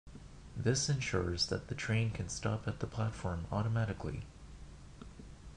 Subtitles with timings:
[0.57, 4.23] This ensures that the train can stop at the platform automatically.